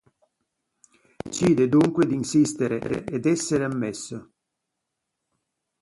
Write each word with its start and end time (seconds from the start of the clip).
Decide 1.23 1.67
dunque 1.69 2.07
di 2.07 2.15
insistere 2.15 3.03
ed 3.03 3.27
essere 3.27 3.65
ammesso. 3.65 4.31